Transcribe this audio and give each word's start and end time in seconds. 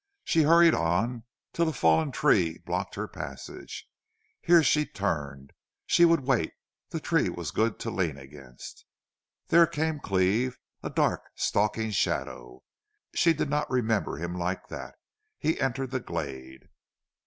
She 0.23 0.41
hurried 0.41 0.73
on 0.73 1.25
till 1.53 1.69
a 1.69 1.73
fallen 1.73 2.11
tree 2.11 2.57
blocked 2.65 2.95
her 2.95 3.07
passage. 3.07 3.87
Here 4.41 4.63
she 4.63 4.83
turned 4.83 5.53
she 5.85 6.05
would 6.05 6.21
wait 6.21 6.53
the 6.89 6.99
tree 6.99 7.29
was 7.29 7.51
good 7.51 7.77
to 7.81 7.91
lean 7.91 8.17
against. 8.17 8.83
There 9.49 9.67
came 9.67 9.99
Cleve, 9.99 10.57
a 10.81 10.89
dark, 10.89 11.29
stalking 11.35 11.91
shadow. 11.91 12.63
She 13.13 13.31
did 13.31 13.51
not 13.51 13.69
remember 13.69 14.17
him 14.17 14.33
like 14.33 14.69
that. 14.69 14.95
He 15.37 15.61
entered 15.61 15.91
the 15.91 15.99
glade. 15.99 16.69